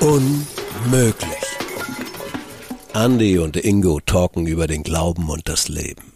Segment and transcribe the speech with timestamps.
[0.00, 1.28] Unmöglich.
[2.94, 6.12] Andy und Ingo talken über den Glauben und das Leben.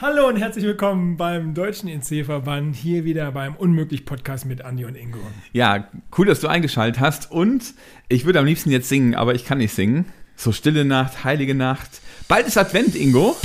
[0.00, 5.20] Hallo und herzlich willkommen beim Deutschen INC-Verband, hier wieder beim Unmöglich-Podcast mit Andi und Ingo.
[5.52, 5.88] Ja,
[6.18, 7.74] cool, dass du eingeschaltet hast und
[8.08, 10.04] ich würde am liebsten jetzt singen, aber ich kann nicht singen.
[10.34, 12.00] So stille Nacht, heilige Nacht.
[12.28, 13.36] Bald ist Advent, Ingo.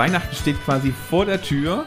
[0.00, 1.84] Weihnachten steht quasi vor der Tür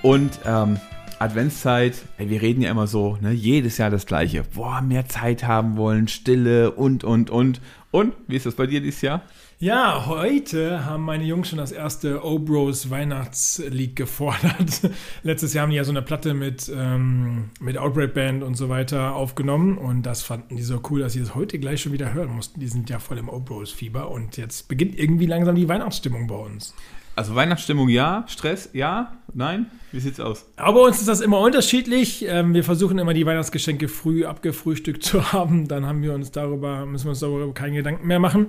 [0.00, 0.80] und ähm,
[1.18, 4.42] Adventszeit, ey, wir reden ja immer so, ne, jedes Jahr das Gleiche.
[4.54, 7.60] Boah, mehr Zeit haben wollen, Stille und, und, und.
[7.90, 9.20] Und, wie ist das bei dir dieses Jahr?
[9.58, 14.90] Ja, heute haben meine Jungs schon das erste O-Bros Weihnachtslied gefordert.
[15.22, 18.70] Letztes Jahr haben die ja so eine Platte mit, ähm, mit Outbreak Band und so
[18.70, 22.14] weiter aufgenommen und das fanden die so cool, dass sie das heute gleich schon wieder
[22.14, 22.60] hören mussten.
[22.60, 26.72] Die sind ja voll im O-Bros-Fieber und jetzt beginnt irgendwie langsam die Weihnachtsstimmung bei uns.
[27.14, 29.66] Also Weihnachtsstimmung ja, Stress ja, nein?
[29.90, 30.46] Wie sieht's aus?
[30.56, 32.24] Aber bei uns ist das immer unterschiedlich.
[32.26, 35.68] Ähm, wir versuchen immer die Weihnachtsgeschenke früh abgefrühstückt zu haben.
[35.68, 38.46] Dann haben wir uns darüber, müssen wir uns darüber keine Gedanken mehr machen.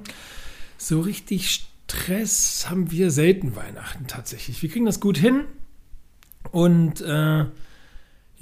[0.78, 4.62] So richtig Stress haben wir selten Weihnachten tatsächlich.
[4.62, 5.42] Wir kriegen das gut hin.
[6.52, 7.46] Und äh,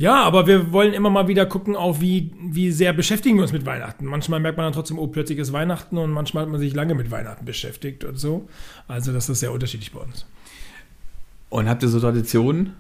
[0.02, 3.53] ja, aber wir wollen immer mal wieder gucken, auch wie, wie sehr beschäftigen wir uns
[3.53, 4.05] mit Weihnachten.
[4.05, 6.95] Manchmal merkt man dann trotzdem, oh, plötzlich ist Weihnachten und manchmal hat man sich lange
[6.95, 8.49] mit Weihnachten beschäftigt und so.
[8.88, 10.25] Also das ist sehr unterschiedlich bei uns.
[11.49, 12.73] Und habt ihr so Traditionen?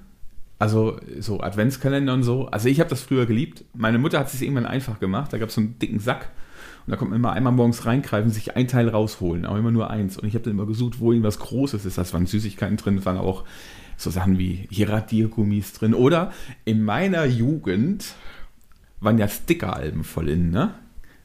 [0.57, 2.47] Also so Adventskalender und so.
[2.47, 3.65] Also ich habe das früher geliebt.
[3.75, 5.31] Meine Mutter hat es sich irgendwann einfach gemacht.
[5.31, 6.31] Da gab es so einen dicken Sack.
[6.87, 9.91] Und da kommt man immer einmal morgens reingreifen, sich ein Teil rausholen, aber immer nur
[9.91, 10.17] eins.
[10.17, 11.99] Und ich habe dann immer gesucht, wo irgendwas Großes ist.
[11.99, 13.43] Das waren Süßigkeiten drin, waren auch
[14.01, 15.93] so Sachen wie hier Radiergummis drin.
[15.93, 16.31] Oder
[16.65, 18.15] in meiner Jugend
[18.99, 20.73] waren ja Stickeralben voll in, ne?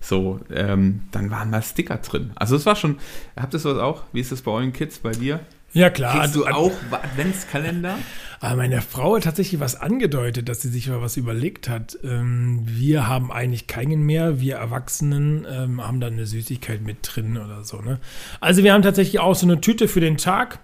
[0.01, 2.31] So, ähm, dann waren mal Sticker drin.
[2.37, 2.99] Also es war schon,
[3.37, 4.05] habt ihr sowas auch?
[4.13, 5.41] Wie ist das bei euren Kids, bei dir?
[5.73, 6.21] Ja, klar.
[6.21, 7.99] Kriegst du auch Adventskalender?
[8.41, 11.99] Aber meine Frau hat tatsächlich was angedeutet, dass sie sich mal was überlegt hat.
[12.05, 14.41] Ähm, wir haben eigentlich keinen mehr.
[14.41, 17.81] Wir Erwachsenen ähm, haben dann eine Süßigkeit mit drin oder so.
[17.81, 17.99] Ne?
[18.41, 20.61] Also wir haben tatsächlich auch so eine Tüte für den Tag.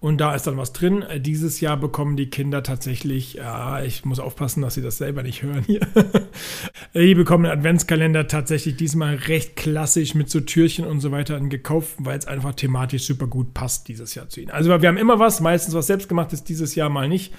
[0.00, 1.02] Und da ist dann was drin.
[1.02, 5.22] Äh, dieses Jahr bekommen die Kinder tatsächlich, ja, ich muss aufpassen, dass sie das selber
[5.22, 5.80] nicht hören hier.
[6.94, 11.96] die bekommen einen Adventskalender tatsächlich diesmal recht klassisch mit so Türchen und so weiter gekauft,
[11.98, 14.50] weil es einfach thematisch super gut passt dieses Jahr zu ihnen.
[14.50, 17.32] Also wir haben immer was, meistens was selbstgemachtes, dieses Jahr mal nicht.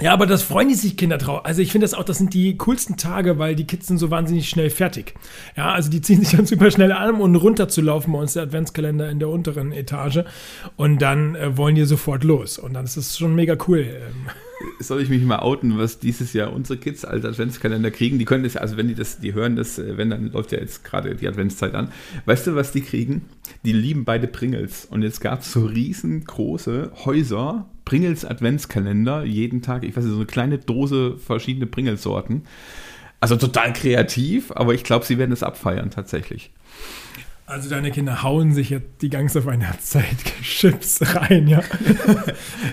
[0.00, 1.44] Ja, aber das freuen die sich Kinder drauf.
[1.44, 4.10] Also ich finde das auch, das sind die coolsten Tage, weil die Kids sind so
[4.10, 5.14] wahnsinnig schnell fertig.
[5.56, 9.08] Ja, also die ziehen sich dann super schnell an, um runterzulaufen bei uns der Adventskalender
[9.08, 10.24] in der unteren Etage.
[10.74, 12.58] Und dann äh, wollen die sofort los.
[12.58, 13.86] Und dann ist es schon mega cool.
[13.86, 14.30] Ähm.
[14.80, 18.18] Soll ich mich mal outen, was dieses Jahr unsere Kids als Adventskalender kriegen?
[18.18, 20.58] Die können das, also wenn die das, die hören das, äh, wenn dann läuft ja
[20.58, 21.92] jetzt gerade die Adventszeit an.
[22.26, 23.22] Weißt du, was die kriegen?
[23.64, 24.86] Die lieben beide Pringles.
[24.86, 29.84] Und jetzt gab es so riesengroße Häuser Pringles Adventskalender jeden Tag.
[29.84, 32.42] Ich weiß nicht, so eine kleine Dose verschiedene Pringles-Sorten.
[33.20, 36.50] Also total kreativ, aber ich glaube, sie werden es abfeiern tatsächlich.
[37.46, 41.62] Also deine Kinder hauen sich jetzt die ganze Weihnachtszeit Chips rein, ja.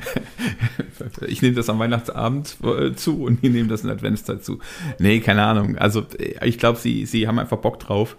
[1.27, 4.59] ich nehme das am Weihnachtsabend äh, zu und die nehmen das in der Adventszeit zu.
[4.97, 5.77] Nee, keine Ahnung.
[5.77, 6.05] Also
[6.41, 8.15] ich glaube, sie, sie haben einfach Bock drauf.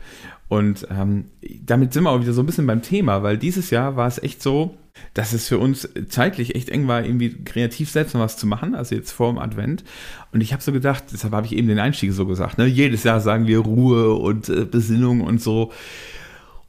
[0.49, 1.31] Und ähm,
[1.65, 4.23] damit sind wir auch wieder so ein bisschen beim Thema, weil dieses Jahr war es
[4.23, 4.77] echt so,
[5.15, 8.75] dass es für uns zeitlich echt eng war, irgendwie kreativ selbst noch was zu machen,
[8.75, 9.85] also jetzt vor dem Advent.
[10.33, 12.67] Und ich habe so gedacht, deshalb habe ich eben den Einstieg so gesagt, ne?
[12.67, 15.73] jedes Jahr sagen wir Ruhe und äh, Besinnung und so.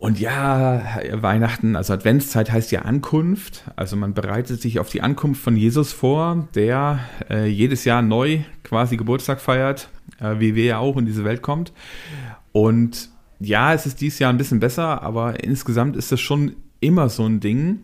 [0.03, 3.63] Und ja, Weihnachten, also Adventszeit heißt ja Ankunft.
[3.77, 6.99] Also man bereitet sich auf die Ankunft von Jesus vor, der
[7.29, 9.87] äh, jedes Jahr neu quasi Geburtstag feiert,
[10.19, 11.71] äh, wie wir ja auch in diese Welt kommt.
[12.51, 17.07] Und ja, es ist dieses Jahr ein bisschen besser, aber insgesamt ist das schon immer
[17.07, 17.83] so ein Ding.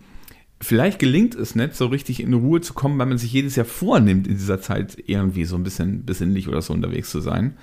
[0.59, 3.65] Vielleicht gelingt es nicht, so richtig in Ruhe zu kommen, weil man sich jedes Jahr
[3.65, 7.55] vornimmt, in dieser Zeit irgendwie so ein bisschen besinnlich oder so unterwegs zu sein.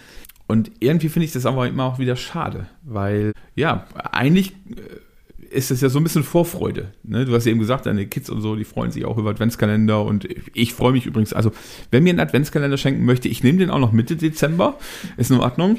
[0.47, 5.71] Und irgendwie finde ich das aber immer auch wieder schade, weil ja, eigentlich äh, ist
[5.71, 6.93] es ja so ein bisschen Vorfreude.
[7.03, 7.25] Ne?
[7.25, 10.05] Du hast ja eben gesagt, deine Kids und so, die freuen sich auch über Adventskalender
[10.05, 11.53] und ich freue mich übrigens, also
[11.91, 14.79] wenn mir einen Adventskalender schenken möchte, ich nehme den auch noch Mitte Dezember,
[15.17, 15.79] ist in Ordnung.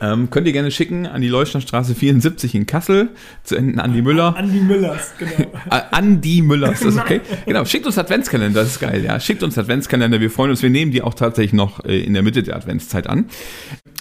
[0.00, 3.10] Ähm, könnt ihr gerne schicken an die Leuchternstraße 74 in Kassel,
[3.42, 4.36] zu enden Andi Müller.
[4.36, 5.50] Andi Müllers, genau.
[5.90, 7.20] Andi Müllers, das ist okay.
[7.46, 9.18] genau, schickt uns Adventskalender, das ist geil, ja.
[9.18, 12.22] Schickt uns Adventskalender, wir freuen uns, wir nehmen die auch tatsächlich noch äh, in der
[12.22, 13.26] Mitte der Adventszeit an.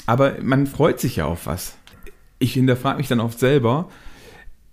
[0.06, 1.78] Aber man freut sich ja auf was.
[2.40, 3.90] Ich hinterfrage mich dann oft selber,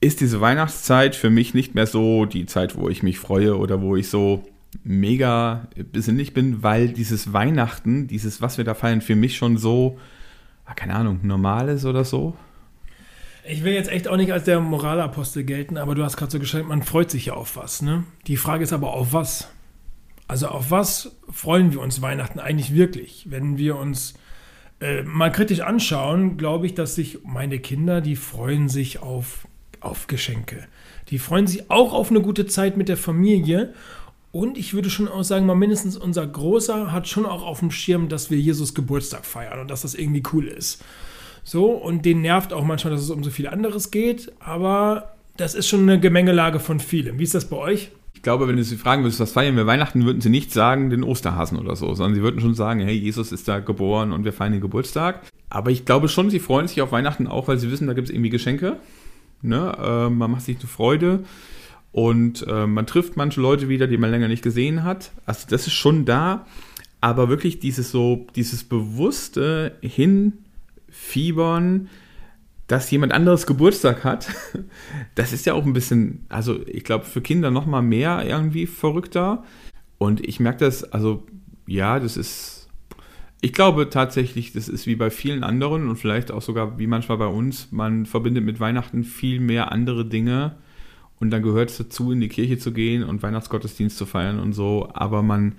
[0.01, 3.81] ist diese Weihnachtszeit für mich nicht mehr so die Zeit, wo ich mich freue oder
[3.81, 4.45] wo ich so
[4.83, 9.99] mega besinnlich bin, weil dieses Weihnachten, dieses, was wir da feiern, für mich schon so,
[10.73, 12.35] keine Ahnung, normal ist oder so.
[13.47, 16.39] Ich will jetzt echt auch nicht als der Moralapostel gelten, aber du hast gerade so
[16.39, 17.83] geschrieben, man freut sich ja auf was.
[17.83, 18.05] Ne?
[18.27, 19.51] Die Frage ist aber auf was?
[20.27, 23.27] Also auf was freuen wir uns Weihnachten eigentlich wirklich?
[23.29, 24.15] Wenn wir uns
[24.81, 29.47] äh, mal kritisch anschauen, glaube ich, dass sich meine Kinder, die freuen sich auf,
[29.81, 30.67] auf Geschenke.
[31.11, 33.75] Die freuen sich auch auf eine gute Zeit mit der Familie.
[34.35, 37.71] Und ich würde schon auch sagen, mal mindestens unser Großer hat schon auch auf dem
[37.71, 40.83] Schirm, dass wir Jesus Geburtstag feiern und dass das irgendwie cool ist.
[41.45, 45.55] So, und den nervt auch manchmal, dass es um so viel anderes geht, aber das
[45.55, 47.21] ist schon eine Gemengelage von vielem.
[47.21, 47.93] Wie ist das bei euch?
[48.15, 50.91] Ich glaube, wenn du sie fragen würdest, was feiern wir Weihnachten, würden sie nicht sagen,
[50.91, 54.25] den Osterhasen oder so, sondern sie würden schon sagen, hey, Jesus ist da geboren und
[54.25, 55.21] wir feiern den Geburtstag.
[55.49, 58.09] Aber ich glaube schon, sie freuen sich auf Weihnachten auch, weil sie wissen, da gibt
[58.09, 58.81] es irgendwie Geschenke.
[59.43, 59.77] Ne?
[59.81, 61.21] Äh, man macht sich eine Freude
[61.95, 65.13] und äh, man trifft manche Leute wieder, die man länger nicht gesehen hat.
[65.27, 66.45] Also das ist schon da,
[67.01, 70.33] aber wirklich dieses so, dieses bewusste Hin
[70.89, 71.89] fiebern,
[72.67, 74.27] dass jemand anderes Geburtstag hat,
[75.15, 78.67] das ist ja auch ein bisschen, also ich glaube, für Kinder noch mal mehr irgendwie
[78.67, 79.45] verrückter.
[79.97, 81.25] Und ich merke das, also
[81.69, 82.71] ja, das ist,
[83.41, 87.19] ich glaube tatsächlich, das ist wie bei vielen anderen und vielleicht auch sogar wie manchmal
[87.19, 90.57] bei uns, man verbindet mit Weihnachten viel mehr andere Dinge
[91.25, 94.53] und dann gehört es dazu, in die Kirche zu gehen und Weihnachtsgottesdienst zu feiern und
[94.53, 95.55] so, aber man,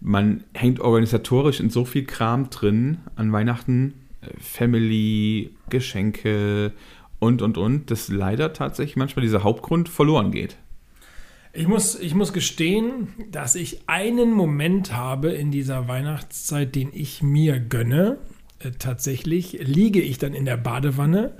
[0.00, 3.94] man hängt organisatorisch in so viel Kram drin an Weihnachten,
[4.40, 6.72] Family, Geschenke
[7.20, 10.56] und, und, und, dass leider tatsächlich manchmal dieser Hauptgrund verloren geht.
[11.52, 17.22] Ich muss, ich muss gestehen, dass ich einen Moment habe in dieser Weihnachtszeit, den ich
[17.22, 18.18] mir gönne.
[18.58, 21.34] Äh, tatsächlich liege ich dann in der Badewanne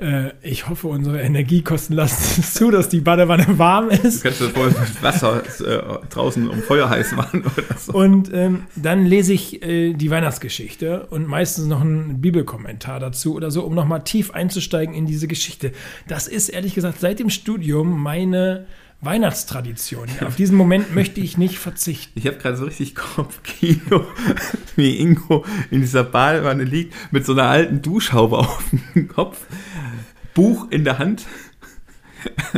[0.00, 4.24] äh, ich hoffe, unsere Energiekosten lassen es zu, dass die Badewanne warm ist.
[4.24, 7.92] Du kannst vorher mit Wasser äh, draußen um Feuer heiß machen oder so.
[7.92, 13.50] Und ähm, dann lese ich äh, die Weihnachtsgeschichte und meistens noch einen Bibelkommentar dazu oder
[13.50, 15.72] so, um nochmal tief einzusteigen in diese Geschichte.
[16.08, 18.66] Das ist ehrlich gesagt seit dem Studium meine
[19.02, 20.08] Weihnachtstradition.
[20.26, 22.18] Auf diesen Moment möchte ich nicht verzichten.
[22.18, 24.04] Ich habe gerade so richtig Kopfkino,
[24.76, 28.62] wie Ingo in dieser Badewanne liegt, mit so einer alten Duschhaube auf
[28.94, 29.46] dem Kopf,
[30.34, 31.26] Buch in der Hand.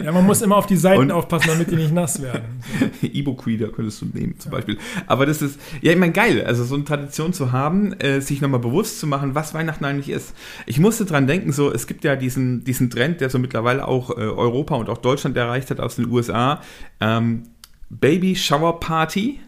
[0.02, 2.62] Ja, man muss immer auf die Seiten und aufpassen, damit die nicht nass werden.
[3.02, 4.58] E-Book-Reader könntest du nehmen, zum ja.
[4.58, 4.78] Beispiel.
[5.06, 8.40] Aber das ist, ja, ich meine, geil, also so eine Tradition zu haben, äh, sich
[8.40, 10.34] nochmal bewusst zu machen, was Weihnachten eigentlich ist.
[10.66, 14.10] Ich musste dran denken, so, es gibt ja diesen, diesen Trend, der so mittlerweile auch
[14.10, 16.60] äh, Europa und auch Deutschland erreicht hat aus den USA.
[17.00, 17.44] Ähm,
[17.90, 19.40] Baby Shower Party.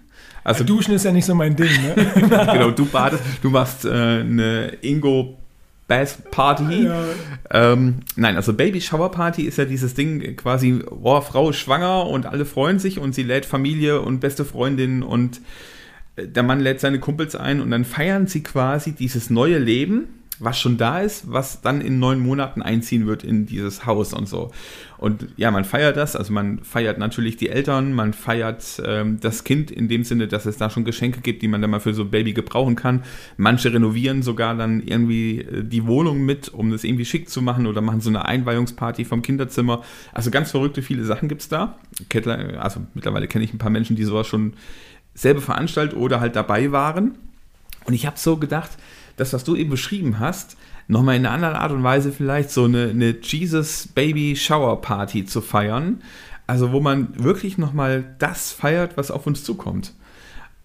[0.44, 2.12] Also, Duschen ist ja nicht so mein Ding, ne?
[2.52, 5.38] genau, du badest, du machst äh, eine Ingo
[5.86, 6.84] Bath Party.
[6.84, 7.04] Ja.
[7.50, 12.06] Ähm, nein, also Baby Shower Party ist ja dieses Ding quasi, oh, Frau ist schwanger
[12.06, 15.40] und alle freuen sich und sie lädt Familie und beste Freundin und
[16.16, 20.23] äh, der Mann lädt seine Kumpels ein und dann feiern sie quasi dieses neue Leben
[20.40, 24.28] was schon da ist, was dann in neun Monaten einziehen wird in dieses Haus und
[24.28, 24.50] so.
[24.98, 29.44] Und ja, man feiert das, also man feiert natürlich die Eltern, man feiert ähm, das
[29.44, 31.94] Kind in dem Sinne, dass es da schon Geschenke gibt, die man dann mal für
[31.94, 33.04] so ein Baby gebrauchen kann.
[33.36, 37.66] Manche renovieren sogar dann irgendwie äh, die Wohnung mit, um das irgendwie schick zu machen
[37.66, 39.82] oder machen so eine Einweihungsparty vom Kinderzimmer.
[40.12, 41.78] Also ganz verrückte viele Sachen gibt es da.
[42.58, 44.54] Also mittlerweile kenne ich ein paar Menschen, die sowas schon
[45.14, 47.16] selber veranstaltet oder halt dabei waren.
[47.84, 48.70] Und ich habe so gedacht,
[49.16, 50.56] das, was du eben beschrieben hast,
[50.88, 55.24] nochmal in einer anderen Art und Weise vielleicht so eine, eine Jesus Baby Shower Party
[55.24, 56.02] zu feiern.
[56.46, 59.94] Also wo man wirklich nochmal das feiert, was auf uns zukommt.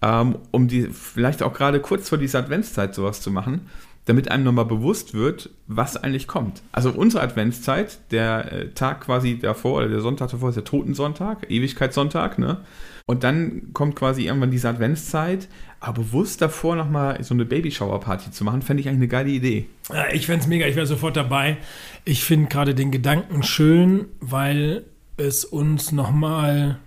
[0.02, 3.62] Ähm, um die, vielleicht auch gerade kurz vor dieser Adventszeit sowas zu machen,
[4.10, 6.62] damit einem nochmal bewusst wird, was eigentlich kommt.
[6.72, 11.48] Also unsere Adventszeit, der äh, Tag quasi davor, oder der Sonntag davor ist der Totensonntag,
[11.48, 12.58] Ewigkeitssonntag, ne?
[13.06, 15.48] Und dann kommt quasi irgendwann diese Adventszeit,
[15.78, 19.66] aber bewusst davor nochmal so eine Babyshower-Party zu machen, fände ich eigentlich eine geile Idee.
[20.12, 21.56] Ich fände es mega, ich wäre sofort dabei.
[22.04, 24.84] Ich finde gerade den Gedanken schön, weil
[25.16, 26.78] es uns nochmal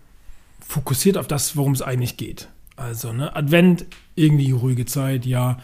[0.65, 2.49] fokussiert auf das, worum es eigentlich geht.
[2.75, 5.57] Also, ne, Advent, irgendwie ruhige Zeit, ja.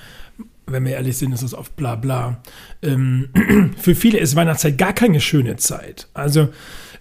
[0.72, 2.42] Wenn wir ehrlich sind, ist es oft bla bla.
[2.82, 3.30] Ähm,
[3.78, 6.08] für viele ist Weihnachtszeit gar keine schöne Zeit.
[6.14, 6.50] Also,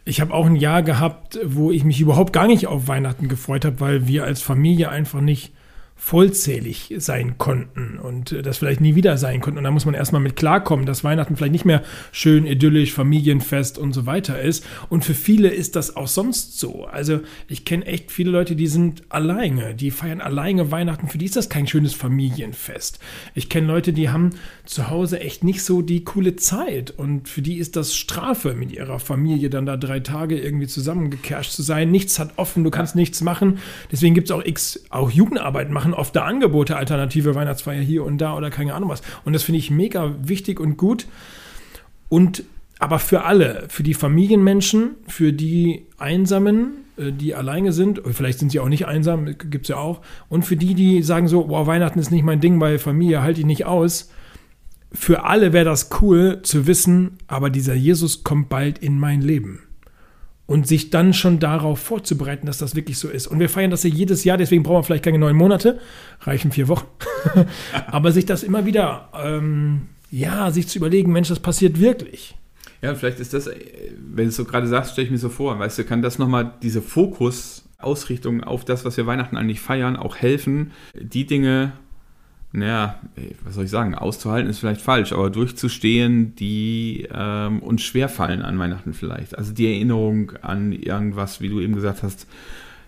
[0.04, 3.64] ich habe auch ein Jahr gehabt, wo ich mich überhaupt gar nicht auf Weihnachten gefreut
[3.64, 5.52] habe, weil wir als Familie einfach nicht
[6.00, 9.58] vollzählig sein konnten und äh, das vielleicht nie wieder sein konnten.
[9.58, 13.76] Und da muss man erstmal mit klarkommen, dass Weihnachten vielleicht nicht mehr schön, idyllisch, Familienfest
[13.76, 14.64] und so weiter ist.
[14.88, 16.86] Und für viele ist das auch sonst so.
[16.86, 21.08] Also ich kenne echt viele Leute, die sind alleine, die feiern alleine Weihnachten.
[21.08, 23.00] Für die ist das kein schönes Familienfest.
[23.34, 24.30] Ich kenne Leute, die haben
[24.64, 28.72] zu Hause echt nicht so die coole Zeit und für die ist das Strafe, mit
[28.72, 31.90] ihrer Familie dann da drei Tage irgendwie zusammengekerscht zu sein.
[31.90, 33.58] Nichts hat offen, du kannst nichts machen.
[33.90, 38.18] Deswegen gibt es auch X, auch Jugendarbeit machen oft da Angebote, alternative Weihnachtsfeier hier und
[38.18, 39.02] da oder keine Ahnung was.
[39.24, 41.06] Und das finde ich mega wichtig und gut.
[42.08, 42.44] Und
[42.78, 48.52] aber für alle, für die Familienmenschen, für die Einsamen, äh, die alleine sind, vielleicht sind
[48.52, 51.66] sie auch nicht einsam, gibt es ja auch, und für die, die sagen so, boah,
[51.66, 54.10] Weihnachten ist nicht mein Ding, bei Familie halte ich nicht aus.
[54.92, 59.67] Für alle wäre das cool zu wissen, aber dieser Jesus kommt bald in mein Leben
[60.48, 63.26] und sich dann schon darauf vorzubereiten, dass das wirklich so ist.
[63.26, 65.78] Und wir feiern das ja jedes Jahr, deswegen brauchen wir vielleicht keine neun Monate,
[66.22, 66.86] reichen vier Wochen.
[67.86, 72.34] Aber sich das immer wieder, ähm, ja, sich zu überlegen, Mensch, das passiert wirklich.
[72.80, 73.56] Ja, vielleicht ist das, äh,
[73.98, 76.18] wenn du es so gerade sagst, stelle ich mir so vor, weißt du, kann das
[76.18, 81.74] nochmal diese Fokus, Ausrichtung auf das, was wir Weihnachten eigentlich feiern, auch helfen, die Dinge
[82.52, 82.98] naja,
[83.44, 88.58] was soll ich sagen, auszuhalten ist vielleicht falsch, aber durchzustehen, die ähm, uns schwerfallen an
[88.58, 89.36] Weihnachten vielleicht.
[89.36, 92.26] Also die Erinnerung an irgendwas, wie du eben gesagt hast,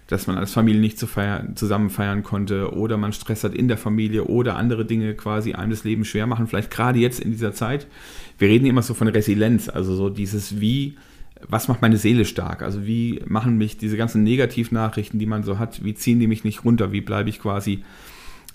[0.07, 3.69] dass man als Familie nicht zu feiern, zusammen feiern konnte oder man Stress hat in
[3.69, 7.31] der Familie oder andere Dinge quasi einem das Leben schwer machen, vielleicht gerade jetzt in
[7.31, 7.87] dieser Zeit.
[8.39, 10.97] Wir reden immer so von Resilienz, also so dieses wie,
[11.49, 12.63] was macht meine Seele stark?
[12.63, 16.45] Also wie machen mich diese ganzen Negativnachrichten, die man so hat, wie ziehen die mich
[16.45, 16.91] nicht runter?
[16.93, 17.85] Wie bleibe ich quasi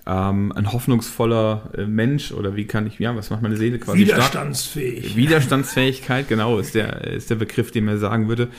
[0.06, 4.00] ähm, ein hoffnungsvoller äh, Mensch oder wie kann ich, ja, was macht meine Seele quasi
[4.00, 5.06] Widerstandsfähig.
[5.06, 5.16] Stark?
[5.16, 8.50] Widerstandsfähigkeit, genau, ist der, ist der Begriff, den man sagen würde.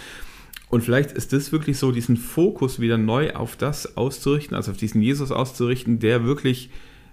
[0.68, 4.76] Und vielleicht ist das wirklich so, diesen Fokus wieder neu auf das auszurichten, also auf
[4.76, 6.70] diesen Jesus auszurichten, der wirklich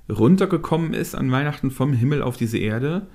[0.09, 3.05] runtergekommen ist an Weihnachten vom Himmel auf diese Erde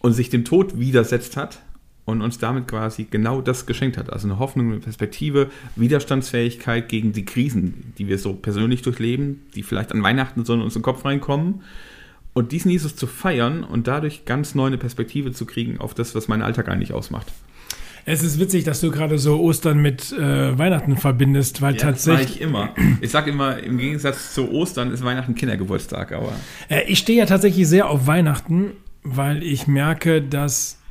[0.00, 1.62] und sich dem Tod widersetzt hat
[2.04, 4.12] und uns damit quasi genau das geschenkt hat.
[4.12, 9.62] Also eine Hoffnung, eine Perspektive, Widerstandsfähigkeit gegen die Krisen, die wir so persönlich durchleben, die
[9.62, 11.62] vielleicht an Weihnachten so in unseren Kopf reinkommen.
[12.34, 16.14] Und diesen Jesus zu feiern und dadurch ganz neu eine Perspektive zu kriegen auf das,
[16.14, 17.26] was meinen Alltag eigentlich ausmacht.
[18.04, 22.26] Es ist witzig, dass du gerade so Ostern mit äh, Weihnachten verbindest, weil ja, tatsächlich.
[22.26, 22.74] Das ich immer.
[23.00, 26.32] Ich sage immer, im Gegensatz zu Ostern ist Weihnachten Kindergeburtstag, aber.
[26.68, 28.72] Äh, ich stehe ja tatsächlich sehr auf Weihnachten,
[29.04, 30.81] weil ich merke, dass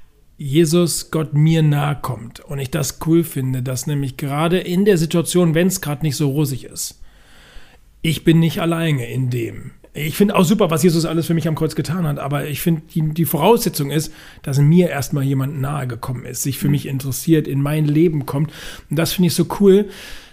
[0.41, 4.97] Jesus Gott mir nahe kommt und ich das cool finde, dass nämlich gerade in der
[4.97, 6.99] Situation, wenn es gerade nicht so rosig ist,
[8.01, 9.69] ich bin nicht alleine in dem.
[9.93, 12.59] Ich finde auch super, was Jesus alles für mich am Kreuz getan hat, aber ich
[12.61, 16.87] finde, die, die, Voraussetzung ist, dass mir erstmal jemand nahe gekommen ist, sich für mich
[16.87, 18.51] interessiert, in mein Leben kommt.
[18.89, 19.89] Und das finde ich so cool,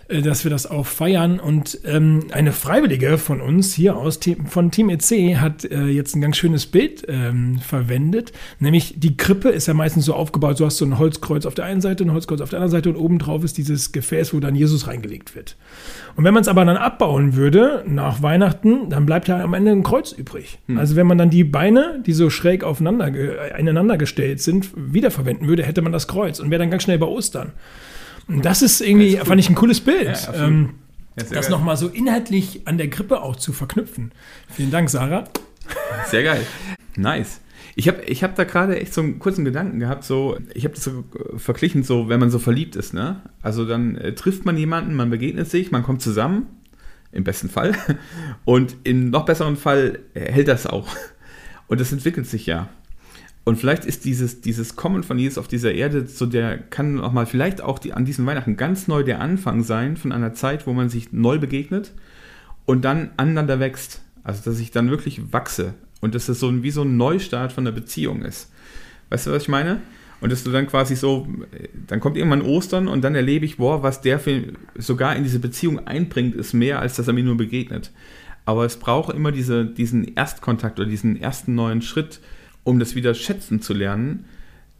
[0.09, 1.39] dass wir das auch feiern.
[1.39, 6.21] Und ähm, eine Freiwillige von uns hier aus von Team EC hat äh, jetzt ein
[6.21, 8.33] ganz schönes Bild ähm, verwendet.
[8.59, 11.67] Nämlich die Krippe ist ja meistens so aufgebaut, so hast du ein Holzkreuz auf der
[11.67, 14.55] einen Seite, ein Holzkreuz auf der anderen Seite und obendrauf ist dieses Gefäß, wo dann
[14.55, 15.57] Jesus reingelegt wird.
[16.17, 19.73] Und wenn man es aber dann abbauen würde nach Weihnachten, dann bleibt ja am Ende
[19.73, 20.59] ein Kreuz übrig.
[20.67, 20.79] Hm.
[20.79, 23.09] Also wenn man dann die Beine, die so schräg aufeinander,
[23.59, 27.07] ineinander gestellt sind, wiederverwenden würde, hätte man das Kreuz und wäre dann ganz schnell bei
[27.07, 27.53] Ostern.
[28.29, 30.07] Das ist irgendwie, das ist fand ich ein cooles Bild.
[30.09, 30.75] Ja, ähm,
[31.17, 34.13] ja, das nochmal so inhaltlich an der Grippe auch zu verknüpfen.
[34.49, 35.25] Vielen Dank, Sarah.
[36.07, 36.47] Sehr geil.
[36.97, 37.41] Nice.
[37.75, 40.75] Ich habe ich hab da gerade echt so einen kurzen Gedanken gehabt, so, ich habe
[40.75, 41.05] das so
[41.37, 43.23] verglichen, so, wenn man so verliebt ist, ne?
[43.41, 46.47] Also dann äh, trifft man jemanden, man begegnet sich, man kommt zusammen,
[47.13, 47.75] im besten Fall,
[48.45, 50.89] und im noch besseren Fall hält das auch.
[51.69, 52.69] Und das entwickelt sich ja.
[53.49, 57.13] Und vielleicht ist dieses, dieses Kommen von Jesus auf dieser Erde, so der kann auch
[57.13, 60.67] mal vielleicht auch die, an diesen Weihnachten ganz neu der Anfang sein von einer Zeit,
[60.67, 61.95] wo man sich neu begegnet
[62.67, 64.03] und dann aneinander wächst.
[64.23, 67.65] Also dass ich dann wirklich wachse und dass es so wie so ein Neustart von
[67.65, 68.53] der Beziehung ist.
[69.09, 69.81] Weißt du, was ich meine?
[70.21, 71.27] Und dass du dann quasi so,
[71.87, 74.43] dann kommt irgendwann Ostern und dann erlebe ich, boah, was der für,
[74.77, 77.93] sogar in diese Beziehung einbringt, ist mehr, als dass er mir nur begegnet.
[78.45, 82.21] Aber es braucht immer diese, diesen Erstkontakt oder diesen ersten neuen Schritt,
[82.69, 84.27] um das wieder schätzen zu lernen,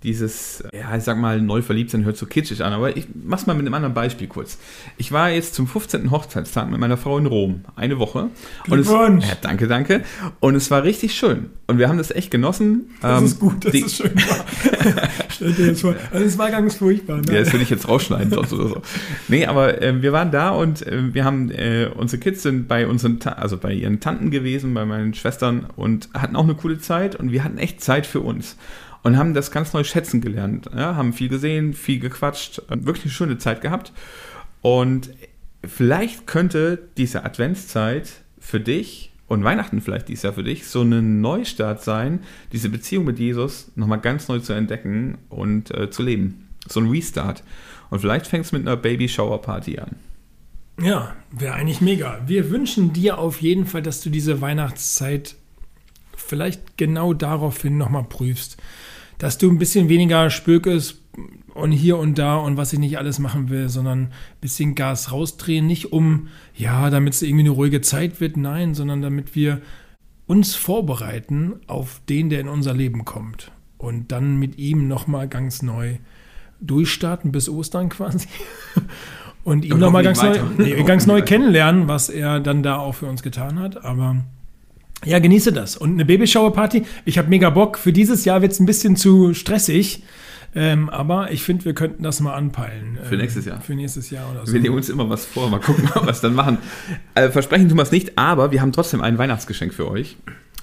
[0.05, 3.47] dieses, ja, ich sag mal, neu verliebt sein hört so kitschig an, aber ich mach's
[3.47, 4.59] mal mit einem anderen Beispiel kurz.
[4.97, 6.13] Ich war jetzt zum 15.
[6.13, 8.29] Hochzeitstag mit meiner Frau in Rom, eine Woche.
[8.71, 10.05] Und es, ja, danke, danke.
[10.39, 11.51] Und es war richtig schön.
[11.67, 12.91] Und wir haben das echt genossen.
[13.01, 15.09] Das ähm, ist gut, dass es schön war.
[15.31, 15.97] Stell dir jetzt vor.
[16.13, 17.17] Also es war ganz furchtbar.
[17.17, 17.33] Ne?
[17.33, 18.83] Ja, das würde ich jetzt rausschneiden sonst oder so.
[19.27, 22.87] Nee, aber äh, wir waren da und äh, wir haben, äh, unsere Kids sind bei
[22.87, 27.17] unseren, also bei ihren Tanten gewesen, bei meinen Schwestern und hatten auch eine coole Zeit
[27.17, 28.57] und wir hatten echt Zeit für uns
[29.03, 30.69] und haben das ganz neu schätzen gelernt.
[30.75, 33.93] Ja, haben viel gesehen, viel gequatscht, wirklich eine schöne Zeit gehabt.
[34.63, 35.11] Und
[35.65, 41.21] vielleicht könnte diese Adventszeit für dich und Weihnachten vielleicht dieses Jahr für dich so ein
[41.21, 42.21] Neustart sein,
[42.53, 46.49] diese Beziehung mit Jesus nochmal ganz neu zu entdecken und äh, zu leben.
[46.67, 47.43] So ein Restart.
[47.91, 49.97] Und vielleicht fängt es mit einer Baby-Shower-Party an.
[50.81, 52.21] Ja, wäre eigentlich mega.
[52.27, 55.35] Wir wünschen dir auf jeden Fall, dass du diese Weihnachtszeit
[56.19, 58.57] vielleicht genau daraufhin nochmal prüfst.
[59.19, 61.03] Dass du ein bisschen weniger Spökes
[61.55, 65.11] und hier und da und was ich nicht alles machen will, sondern ein bisschen Gas
[65.11, 65.67] rausdrehen.
[65.67, 69.61] Nicht um, ja, damit es irgendwie eine ruhige Zeit wird, nein, sondern damit wir
[70.27, 73.51] uns vorbereiten auf den, der in unser Leben kommt.
[73.77, 75.97] Und dann mit ihm nochmal ganz neu
[76.61, 78.29] durchstarten bis Ostern quasi.
[79.43, 83.07] Und ihn nochmal ganz, neu, nee, ganz neu kennenlernen, was er dann da auch für
[83.07, 83.85] uns getan hat.
[83.85, 84.17] Aber
[85.05, 85.77] ja, genieße das.
[85.77, 87.79] Und eine Babyshower-Party, ich habe mega Bock.
[87.79, 90.03] Für dieses Jahr wird es ein bisschen zu stressig.
[90.55, 92.99] Ähm, aber ich finde, wir könnten das mal anpeilen.
[93.05, 93.61] Für nächstes Jahr.
[93.61, 94.53] Für nächstes Jahr oder so.
[94.53, 95.51] Wir nehmen uns immer was vor.
[95.51, 96.59] Mal gucken, ob wir es dann machen.
[97.15, 100.17] Äh, versprechen tun wir es nicht, aber wir haben trotzdem ein Weihnachtsgeschenk für euch.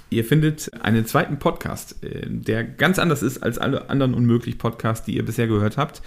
[0.08, 5.04] Ihr findet einen zweiten Podcast, äh, der ganz anders ist als alle anderen unmöglich Podcasts,
[5.04, 6.00] die ihr bisher gehört habt.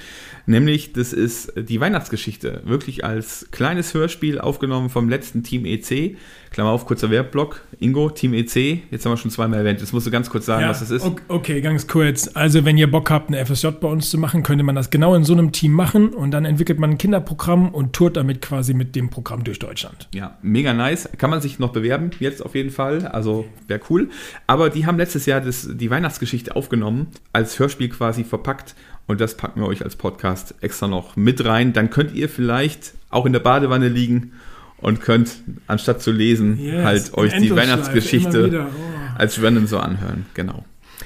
[0.46, 2.62] Nämlich, das ist die Weihnachtsgeschichte.
[2.66, 6.16] Wirklich als kleines Hörspiel aufgenommen vom letzten Team EC.
[6.52, 7.62] Klammer auf, kurzer Werbeblock.
[7.80, 8.82] Ingo, Team EC.
[8.90, 9.82] Jetzt haben wir schon zweimal erwähnt.
[9.82, 11.04] Jetzt musst du ganz kurz sagen, Ja, was das ist.
[11.06, 12.30] ok- Okay, ganz kurz.
[12.34, 15.14] Also, wenn ihr Bock habt, eine FSJ bei uns zu machen, könnte man das genau
[15.14, 18.74] in so einem Team machen und dann entwickelt man ein Kinderprogramm und tourt damit quasi
[18.74, 20.08] mit dem Programm durch Deutschland.
[20.16, 21.08] Ja, mega nice.
[21.20, 23.06] Kann man sich noch bewerben, jetzt auf jeden Fall.
[23.06, 24.10] Also wäre cool.
[24.48, 28.76] Aber die haben letztes Jahr das, die Weihnachtsgeschichte aufgenommen, als Hörspiel quasi verpackt.
[29.08, 31.74] Und das packen wir euch als Podcast extra noch mit rein.
[31.74, 34.34] Dann könnt ihr vielleicht auch in der Badewanne liegen
[34.78, 38.68] und könnt, anstatt zu lesen, Yes, halt euch die Weihnachtsgeschichte.
[38.70, 39.20] Oh.
[39.20, 40.26] als Random so anhören.
[40.34, 40.64] Genau.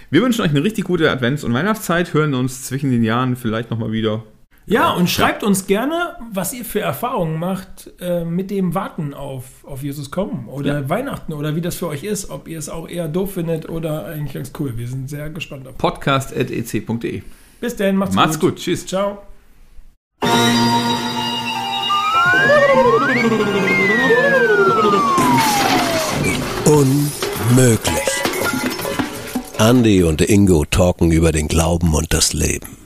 [0.09, 3.71] Wir wünschen euch eine richtig gute Advents- und Weihnachtszeit, hören uns zwischen den Jahren vielleicht
[3.71, 4.23] nochmal wieder.
[4.65, 9.43] Ja, und schreibt uns gerne, was ihr für Erfahrungen macht äh, mit dem Warten auf,
[9.65, 10.89] auf Jesus kommen oder Ja.
[10.89, 14.05] Weihnachten oder wie das für euch ist, ob ihr es auch eher doof findet oder
[14.05, 14.77] eigentlich ganz cool.
[14.77, 15.77] Wir sind sehr gespannt auf.
[15.77, 17.21] Podcast.ec.de.
[17.59, 18.51] Bis dann, macht's, Macht's gut.
[18.51, 18.59] gut.
[18.59, 18.85] Tschüss.
[18.85, 19.19] Ciao.
[26.65, 27.93] Unmöglich.
[29.59, 32.77] Andy und Ingo talken über den Glauben und das Leben.